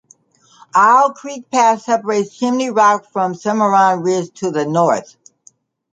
Owl 0.73 1.13
Creek 1.13 1.51
Pass 1.51 1.85
separates 1.85 2.35
Chimney 2.35 2.71
Rock 2.71 3.05
from 3.11 3.35
Cimarron 3.35 4.01
Ridge 4.01 4.33
to 4.39 4.49
the 4.49 4.65
north. 4.65 5.15